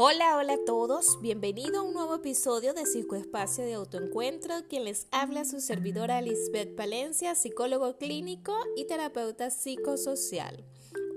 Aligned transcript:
Hola, 0.00 0.36
hola 0.36 0.52
a 0.52 0.64
todos, 0.64 1.20
bienvenido 1.20 1.80
a 1.80 1.82
un 1.82 1.92
nuevo 1.92 2.14
episodio 2.14 2.72
de 2.72 2.86
Psicoespacio 2.86 3.64
de 3.64 3.74
Autoencuentro, 3.74 4.54
quien 4.68 4.84
les 4.84 5.08
habla 5.10 5.44
su 5.44 5.58
servidora 5.58 6.22
Lisbeth 6.22 6.76
Palencia, 6.76 7.34
psicólogo 7.34 7.96
clínico 7.96 8.54
y 8.76 8.86
terapeuta 8.86 9.50
psicosocial. 9.50 10.64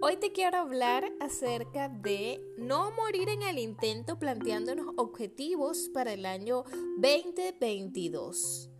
Hoy 0.02 0.18
te 0.18 0.32
quiero 0.32 0.58
hablar 0.58 1.14
acerca 1.20 1.90
de 1.90 2.44
no 2.58 2.90
morir 2.94 3.30
en 3.30 3.44
el 3.44 3.60
intento 3.60 4.18
planteándonos 4.18 4.88
objetivos 4.98 5.92
para 5.94 6.14
el 6.14 6.26
año 6.26 6.64
2022. 6.98 8.72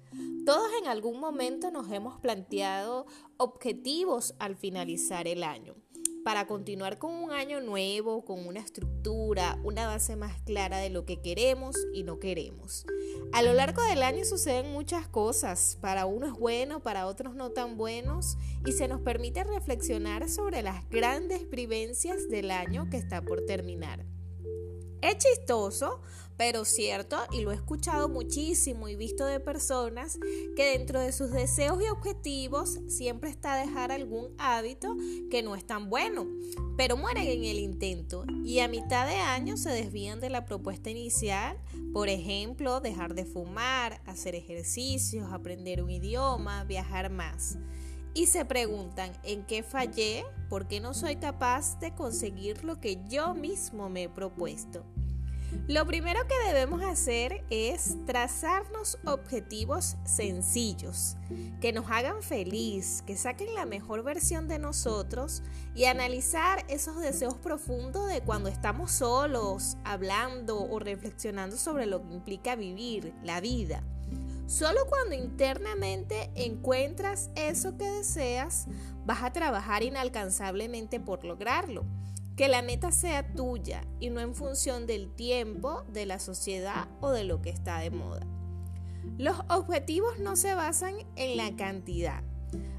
Todos 0.48 0.72
en 0.82 0.88
algún 0.88 1.20
momento 1.20 1.70
nos 1.70 1.92
hemos 1.92 2.20
planteado 2.20 3.06
objetivos 3.38 4.34
al 4.40 4.56
finalizar 4.56 5.28
el 5.28 5.44
año 5.44 5.76
para 6.24 6.48
continuar 6.48 6.98
con 6.98 7.14
un 7.14 7.32
año 7.32 7.62
nuevo, 7.62 8.24
con 8.26 8.46
una 8.48 8.60
estructura, 8.60 9.60
una 9.64 9.88
base 9.88 10.16
más 10.16 10.42
clara 10.42 10.78
de 10.78 10.90
lo 10.90 11.06
que 11.06 11.22
queremos 11.22 11.76
y 11.94 12.04
no 12.04 12.20
queremos. 12.20 12.86
A 13.34 13.42
lo 13.42 13.54
largo 13.54 13.82
del 13.84 14.04
año 14.04 14.26
suceden 14.26 14.72
muchas 14.72 15.08
cosas, 15.08 15.78
para 15.82 16.06
unos 16.06 16.38
bueno, 16.38 16.82
para 16.82 17.08
otros 17.08 17.36
no 17.36 17.52
tan 17.52 17.78
buenos, 17.78 18.38
y 18.66 18.74
se 18.74 18.88
nos 18.88 19.02
permite 19.02 19.44
reflexionar 19.44 20.30
sobre 20.30 20.62
las 20.62 20.88
grandes 20.90 21.50
vivencias 21.50 22.30
del 22.30 22.52
año 22.52 22.90
que 22.90 22.98
está 22.98 23.22
por 23.22 23.46
terminar. 23.46 24.06
Es 25.02 25.18
chistoso, 25.18 26.02
pero 26.42 26.66
cierto, 26.66 27.18
y 27.32 27.42
lo 27.42 27.52
he 27.52 27.54
escuchado 27.54 28.10
muchísimo 28.10 28.90
y 28.90 28.96
visto 28.96 29.26
de 29.26 29.40
personas 29.40 30.18
que 30.56 30.72
dentro 30.76 31.00
de 31.00 31.12
sus 31.12 31.30
deseos 31.30 31.80
y 31.84 31.88
objetivos 31.88 32.80
siempre 32.88 33.30
está 33.30 33.56
dejar 33.56 33.92
algún 33.92 34.34
hábito 34.40 34.98
que 35.30 35.44
no 35.44 35.56
es 35.56 35.68
tan 35.68 35.92
bueno, 35.92 36.26
pero 36.78 36.98
mueren 36.98 37.28
en 37.28 37.44
el 37.44 37.60
intento 37.60 38.26
y 38.44 38.58
a 38.58 38.68
mitad 38.68 39.06
de 39.06 39.18
año 39.18 39.56
se 39.56 39.70
desvían 39.70 40.20
de 40.20 40.32
la 40.32 40.44
propuesta 40.46 40.90
inicial, 40.90 41.60
por 41.94 42.10
ejemplo, 42.10 42.80
dejar 42.80 43.14
de 43.14 43.26
fumar, 43.26 44.02
hacer 44.08 44.34
ejercicios, 44.34 45.32
aprender 45.32 45.84
un 45.84 45.92
idioma, 45.92 46.64
viajar 46.64 47.12
más 47.12 47.60
y 48.16 48.26
se 48.26 48.46
preguntan 48.46 49.12
en 49.22 49.46
qué 49.46 49.62
fallé, 49.62 50.26
por 50.50 50.68
qué 50.68 50.80
no 50.80 50.96
soy 50.96 51.18
capaz 51.18 51.80
de 51.80 51.94
conseguir 51.94 52.64
lo 52.64 52.80
que 52.80 52.98
yo 53.08 53.36
mismo 53.36 53.90
me 53.92 54.06
he 54.06 54.10
propuesto. 54.10 54.84
Lo 55.68 55.86
primero 55.86 56.20
que 56.28 56.48
debemos 56.48 56.82
hacer 56.82 57.44
es 57.50 57.98
trazarnos 58.06 58.98
objetivos 59.06 59.98
sencillos, 60.06 61.18
que 61.60 61.74
nos 61.74 61.90
hagan 61.90 62.24
feliz, 62.24 63.04
que 63.06 63.18
saquen 63.18 63.54
la 63.54 63.66
mejor 63.66 64.04
versión 64.04 64.48
de 64.48 64.60
nosotros 64.60 65.44
y 65.76 65.86
analizar 65.86 66.66
esos 66.68 67.00
deseos 67.00 67.36
profundos 67.36 68.08
de 68.08 68.22
cuando 68.22 68.50
estamos 68.50 68.92
solos, 68.92 69.78
hablando 69.84 70.60
o 70.62 70.80
reflexionando 70.80 71.58
sobre 71.58 71.86
lo 71.86 72.02
que 72.02 72.14
implica 72.14 72.56
vivir 72.56 73.14
la 73.24 73.42
vida. 73.42 73.84
Solo 74.48 74.82
cuando 74.90 75.16
internamente 75.16 76.30
encuentras 76.36 77.30
eso 77.36 77.78
que 77.78 77.90
deseas, 77.90 78.68
vas 79.06 79.24
a 79.24 79.32
trabajar 79.32 79.84
inalcanzablemente 79.84 81.00
por 81.00 81.24
lograrlo. 81.24 81.86
Que 82.42 82.48
la 82.48 82.64
meta 82.64 82.92
sea 82.92 83.36
tuya 83.36 83.84
y 84.00 84.10
no 84.10 84.20
en 84.20 84.34
función 84.34 84.88
del 84.88 85.14
tiempo, 85.14 85.84
de 85.90 86.08
la 86.08 86.18
sociedad 86.18 86.88
o 87.00 87.12
de 87.12 87.24
lo 87.24 87.40
que 87.44 87.52
está 87.52 87.78
de 87.78 87.92
moda. 87.92 88.26
Los 89.20 89.38
objetivos 89.48 90.18
no 90.18 90.36
se 90.36 90.56
basan 90.56 90.96
en 91.16 91.38
la 91.38 91.56
cantidad. 91.56 92.24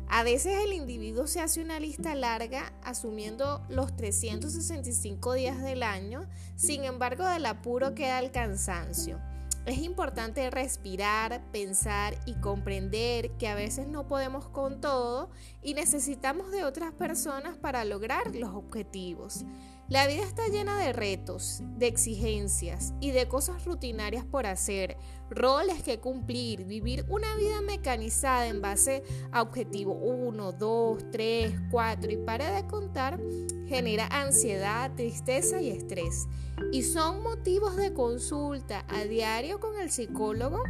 A 0.09 0.25
veces 0.25 0.65
el 0.65 0.73
individuo 0.73 1.29
se 1.29 1.41
hace 1.41 1.63
una 1.63 1.79
lista 1.79 2.17
larga 2.17 2.73
asumiendo 2.83 3.65
los 3.69 3.95
365 3.95 5.35
días 5.35 5.63
del 5.63 5.85
año, 5.85 6.27
sin 6.57 6.83
embargo 6.83 7.25
del 7.25 7.47
apuro 7.47 7.95
queda 7.95 8.19
el 8.19 8.33
cansancio. 8.33 9.21
Es 9.65 9.79
importante 9.79 10.51
respirar, 10.51 11.41
pensar 11.53 12.17
y 12.27 12.35
comprender 12.35 13.31
que 13.39 13.47
a 13.47 13.55
veces 13.55 13.87
no 13.87 14.09
podemos 14.09 14.49
con 14.49 14.81
todo 14.81 15.31
y 15.63 15.75
necesitamos 15.75 16.51
de 16.51 16.65
otras 16.65 16.93
personas 16.93 17.57
para 17.59 17.85
lograr 17.85 18.35
los 18.35 18.51
objetivos. 18.55 19.45
La 19.93 20.07
vida 20.07 20.23
está 20.23 20.49
llena 20.49 20.79
de 20.79 20.95
retos, 20.95 21.61
de 21.77 21.87
exigencias 21.87 22.95
y 22.99 23.11
de 23.11 23.29
cosas 23.29 23.67
rutinarias 23.67 24.25
por 24.25 24.47
hacer, 24.47 24.97
roles 25.29 25.83
que 25.83 26.01
cumplir, 26.01 26.65
vivir 26.65 27.05
una 27.11 27.37
vida 27.37 27.61
mecanizada 27.61 28.47
en 28.47 28.63
base 28.63 29.03
a 29.33 29.43
objetivo 29.43 29.93
1, 29.93 30.53
2, 30.53 31.11
3, 31.11 31.53
4 31.71 32.11
y 32.11 32.17
para 32.17 32.53
de 32.53 32.67
contar, 32.67 33.21
genera 33.69 34.07
ansiedad, 34.07 34.95
tristeza 34.95 35.61
y 35.61 35.69
estrés. 35.69 36.27
Y 36.73 36.85
son 36.85 37.23
motivos 37.23 37.77
de 37.77 37.93
consulta 37.93 38.87
a 38.89 39.05
diario 39.05 39.61
con 39.61 39.79
el 39.79 39.91
psicólogo 39.91 40.63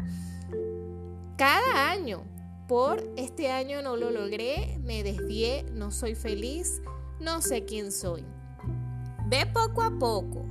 cada 1.36 1.92
año. 1.92 2.24
Por 2.66 3.08
este 3.16 3.52
año 3.52 3.82
no 3.82 3.94
lo 3.94 4.10
logré, 4.10 4.80
me 4.82 5.04
desvié, 5.04 5.62
no 5.70 5.92
soy 5.92 6.16
feliz, 6.16 6.82
no 7.20 7.40
sé 7.40 7.64
quién 7.64 7.92
soy. 7.92 8.24
Ve 9.26 9.46
poco 9.46 9.82
a 9.82 9.90
poco. 9.98 10.44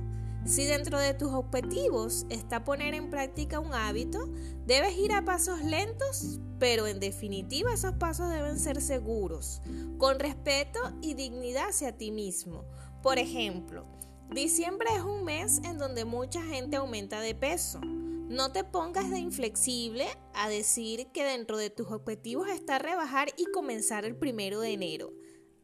Si 0.44 0.64
dentro 0.64 0.98
de 0.98 1.14
tus 1.14 1.32
objetivos 1.32 2.26
está 2.28 2.64
poner 2.64 2.94
en 2.94 3.10
práctica 3.10 3.60
un 3.60 3.72
hábito, 3.72 4.28
debes 4.66 4.96
ir 4.96 5.12
a 5.12 5.24
pasos 5.24 5.62
lentos, 5.62 6.40
pero 6.58 6.88
en 6.88 6.98
definitiva 6.98 7.72
esos 7.72 7.92
pasos 7.94 8.28
deben 8.28 8.58
ser 8.58 8.80
seguros, 8.80 9.62
con 9.98 10.18
respeto 10.18 10.80
y 11.00 11.14
dignidad 11.14 11.68
hacia 11.68 11.96
ti 11.96 12.10
mismo. 12.10 12.64
Por 13.02 13.18
ejemplo, 13.18 13.86
diciembre 14.30 14.88
es 14.96 15.02
un 15.02 15.22
mes 15.22 15.60
en 15.64 15.78
donde 15.78 16.04
mucha 16.04 16.42
gente 16.42 16.76
aumenta 16.76 17.20
de 17.20 17.36
peso. 17.36 17.80
No 17.80 18.50
te 18.50 18.64
pongas 18.64 19.10
de 19.10 19.18
inflexible 19.18 20.06
a 20.34 20.48
decir 20.48 21.06
que 21.12 21.22
dentro 21.22 21.56
de 21.56 21.70
tus 21.70 21.88
objetivos 21.92 22.48
está 22.48 22.78
rebajar 22.78 23.28
y 23.36 23.44
comenzar 23.52 24.04
el 24.04 24.16
primero 24.16 24.58
de 24.58 24.72
enero. 24.72 25.12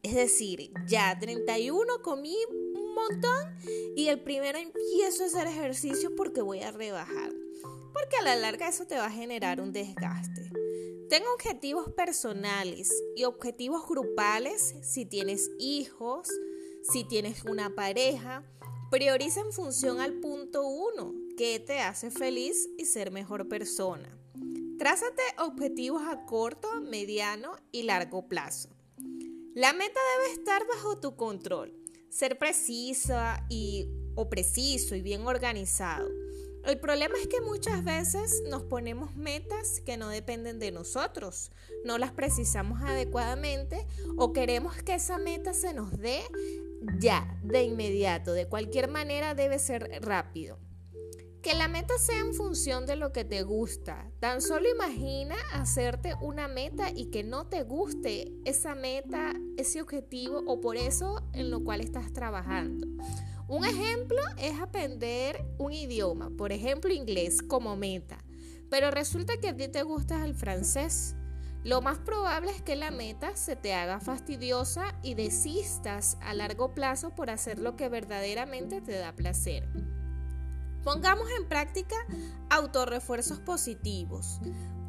Es 0.03 0.15
decir, 0.15 0.71
ya 0.87 1.17
31 1.19 2.01
comí 2.01 2.37
y 3.95 4.07
el 4.07 4.21
primero 4.21 4.57
empiezo 4.57 5.23
a 5.23 5.27
hacer 5.27 5.47
ejercicio 5.47 6.15
porque 6.15 6.41
voy 6.41 6.61
a 6.61 6.71
rebajar. 6.71 7.33
Porque 7.93 8.15
a 8.17 8.23
la 8.23 8.35
larga 8.35 8.69
eso 8.69 8.85
te 8.85 8.95
va 8.95 9.07
a 9.07 9.11
generar 9.11 9.59
un 9.59 9.73
desgaste. 9.73 10.49
Ten 11.09 11.23
objetivos 11.33 11.91
personales 11.91 12.93
y 13.15 13.25
objetivos 13.25 13.87
grupales 13.87 14.75
si 14.83 15.05
tienes 15.05 15.49
hijos, 15.59 16.29
si 16.83 17.03
tienes 17.03 17.43
una 17.45 17.75
pareja. 17.75 18.43
Prioriza 18.91 19.41
en 19.41 19.51
función 19.51 19.99
al 19.99 20.13
punto 20.19 20.67
uno, 20.67 21.13
que 21.35 21.59
te 21.59 21.79
hace 21.79 22.11
feliz 22.11 22.69
y 22.77 22.85
ser 22.85 23.11
mejor 23.11 23.49
persona. 23.49 24.17
Trázate 24.77 25.23
objetivos 25.39 26.03
a 26.03 26.25
corto, 26.25 26.79
mediano 26.81 27.57
y 27.71 27.83
largo 27.83 28.27
plazo. 28.27 28.69
La 29.55 29.73
meta 29.73 29.99
debe 30.17 30.33
estar 30.33 30.65
bajo 30.67 30.99
tu 30.99 31.15
control 31.15 31.78
ser 32.09 32.37
precisa 32.37 33.45
y 33.49 33.89
o 34.15 34.29
preciso 34.29 34.95
y 34.95 35.01
bien 35.01 35.25
organizado. 35.25 36.09
El 36.65 36.77
problema 36.79 37.15
es 37.19 37.27
que 37.27 37.39
muchas 37.41 37.83
veces 37.83 38.43
nos 38.49 38.63
ponemos 38.63 39.15
metas 39.15 39.79
que 39.85 39.95
no 39.95 40.09
dependen 40.09 40.59
de 40.59 40.71
nosotros, 40.71 41.51
no 41.85 41.97
las 41.97 42.11
precisamos 42.11 42.81
adecuadamente 42.81 43.87
o 44.17 44.33
queremos 44.33 44.75
que 44.83 44.95
esa 44.95 45.17
meta 45.17 45.53
se 45.53 45.73
nos 45.73 45.97
dé 45.97 46.21
ya, 46.99 47.39
de 47.43 47.63
inmediato, 47.63 48.33
de 48.33 48.47
cualquier 48.47 48.89
manera 48.89 49.35
debe 49.35 49.57
ser 49.57 49.89
rápido. 50.01 50.59
Que 51.41 51.53
la 51.53 51.69
meta 51.69 51.97
sea 51.97 52.19
en 52.19 52.33
función 52.33 52.85
de 52.85 52.97
lo 52.97 53.13
que 53.13 53.23
te 53.23 53.43
gusta. 53.43 54.11
Tan 54.19 54.41
solo 54.41 54.69
imagina 54.69 55.35
hacerte 55.53 56.13
una 56.21 56.49
meta 56.49 56.91
y 56.93 57.05
que 57.11 57.23
no 57.23 57.47
te 57.47 57.63
guste 57.63 58.33
esa 58.43 58.75
meta, 58.75 59.33
ese 59.55 59.81
objetivo 59.81 60.43
o 60.47 60.59
por 60.59 60.75
eso 60.75 61.23
en 61.31 61.49
lo 61.49 61.63
cual 61.63 61.79
estás 61.79 62.11
trabajando. 62.11 62.87
Un 63.47 63.63
ejemplo 63.63 64.19
es 64.37 64.59
aprender 64.59 65.45
un 65.57 65.71
idioma, 65.71 66.29
por 66.29 66.51
ejemplo 66.51 66.93
inglés 66.93 67.41
como 67.41 67.77
meta, 67.77 68.17
pero 68.69 68.91
resulta 68.91 69.37
que 69.37 69.47
a 69.47 69.55
ti 69.55 69.69
te 69.69 69.83
gusta 69.83 70.25
el 70.25 70.35
francés. 70.35 71.15
Lo 71.63 71.81
más 71.81 71.99
probable 71.99 72.51
es 72.51 72.61
que 72.61 72.75
la 72.75 72.91
meta 72.91 73.35
se 73.37 73.55
te 73.55 73.73
haga 73.73 74.01
fastidiosa 74.01 74.93
y 75.03 75.13
desistas 75.13 76.17
a 76.21 76.33
largo 76.33 76.73
plazo 76.73 77.15
por 77.15 77.29
hacer 77.29 77.59
lo 77.59 77.77
que 77.77 77.87
verdaderamente 77.89 78.81
te 78.81 78.97
da 78.97 79.15
placer. 79.15 79.67
Pongamos 80.83 81.27
en 81.37 81.47
práctica 81.47 81.95
autorrefuerzos 82.49 83.39
positivos. 83.39 84.39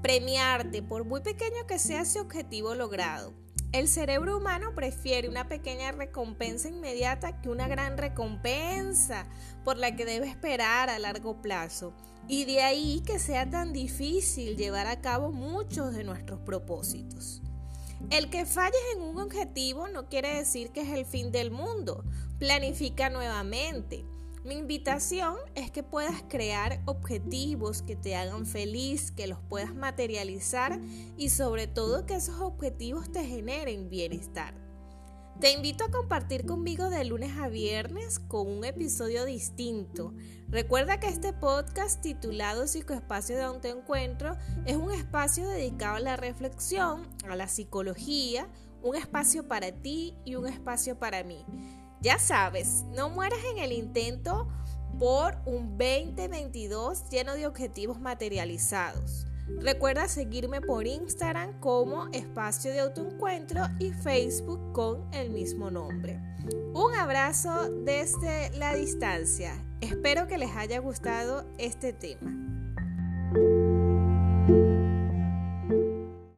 Premiarte 0.02 0.82
por 0.82 1.04
muy 1.04 1.20
pequeño 1.20 1.66
que 1.66 1.78
sea 1.78 2.02
ese 2.02 2.20
objetivo 2.20 2.75
logrado. 2.75 3.34
El 3.72 3.87
cerebro 3.87 4.37
humano 4.37 4.75
prefiere 4.75 5.28
una 5.28 5.46
pequeña 5.48 5.92
recompensa 5.92 6.69
inmediata 6.69 7.40
que 7.40 7.48
una 7.48 7.69
gran 7.69 7.98
recompensa 7.98 9.28
por 9.64 9.76
la 9.76 9.94
que 9.94 10.04
debe 10.04 10.26
esperar 10.26 10.90
a 10.90 10.98
largo 10.98 11.40
plazo. 11.40 11.92
Y 12.26 12.46
de 12.46 12.62
ahí 12.62 13.02
que 13.06 13.19
sea 13.19 13.48
tan 13.48 13.72
difícil 13.72 14.56
llevar 14.56 14.87
a 14.87 15.00
cabo 15.00 15.31
muchos 15.31 15.94
de 15.94 16.04
nuestros 16.04 16.40
propósitos. 16.40 17.42
El 18.10 18.31
que 18.31 18.46
falles 18.46 18.81
en 18.96 19.02
un 19.02 19.20
objetivo 19.20 19.87
no 19.88 20.08
quiere 20.08 20.37
decir 20.37 20.70
que 20.70 20.81
es 20.81 20.88
el 20.88 21.04
fin 21.04 21.31
del 21.31 21.50
mundo. 21.50 22.04
Planifica 22.38 23.10
nuevamente. 23.10 24.04
Mi 24.42 24.54
invitación 24.54 25.37
es 25.54 25.70
que 25.70 25.82
puedas 25.82 26.22
crear 26.31 26.81
objetivos 26.87 27.82
que 27.82 27.94
te 27.94 28.16
hagan 28.16 28.46
feliz, 28.46 29.10
que 29.10 29.26
los 29.26 29.38
puedas 29.38 29.75
materializar 29.75 30.81
y 31.19 31.28
sobre 31.28 31.66
todo 31.66 32.06
que 32.06 32.14
esos 32.14 32.40
objetivos 32.40 33.12
te 33.12 33.22
generen 33.26 33.90
bienestar. 33.90 34.54
Te 35.40 35.52
invito 35.52 35.84
a 35.84 35.90
compartir 35.90 36.46
conmigo 36.46 36.88
de 36.88 37.04
lunes 37.04 37.37
a 37.38 37.48
viernes 37.48 38.19
con 38.19 38.46
un 38.46 38.64
episodio 38.64 39.26
distinto. 39.26 40.14
Recuerda 40.48 41.00
que 41.00 41.08
este 41.08 41.34
podcast 41.34 42.00
titulado 42.00 42.66
Psicoespacio 42.66 43.37
de 43.37 43.42
Autoencuentro 43.42 44.37
es 44.64 44.76
un 44.76 44.90
espacio 44.90 45.48
dedicado 45.48 45.96
a 45.96 46.00
la 46.00 46.16
reflexión, 46.16 47.06
a 47.28 47.37
la 47.37 47.46
psicología, 47.46 48.48
un 48.82 48.96
espacio 48.96 49.46
para 49.46 49.70
ti 49.70 50.14
y 50.25 50.37
un 50.37 50.46
espacio 50.46 50.98
para 50.98 51.25
mí. 51.25 51.44
Ya 52.02 52.19
sabes, 52.19 52.85
no 52.94 53.11
mueras 53.11 53.41
en 53.52 53.58
el 53.62 53.73
intento 53.73 54.49
por 54.99 55.37
un 55.44 55.76
2022 55.76 57.11
lleno 57.11 57.35
de 57.35 57.47
objetivos 57.47 58.00
materializados. 58.00 59.26
Recuerda 59.58 60.08
seguirme 60.08 60.62
por 60.62 60.87
Instagram 60.87 61.61
como 61.61 62.08
Espacio 62.12 62.70
de 62.70 62.81
Autoencuentro 62.81 63.64
y 63.79 63.93
Facebook 63.93 64.73
con 64.73 65.12
el 65.12 65.29
mismo 65.31 65.70
nombre. 65.70 66.19
Un 66.73 66.94
abrazo 66.94 67.70
desde 67.85 68.50
la 68.56 68.75
distancia. 68.75 69.52
Espero 69.82 70.26
que 70.26 70.38
les 70.38 70.56
haya 70.56 70.79
gustado 70.79 71.44
este 71.58 71.93
tema. 71.93 72.59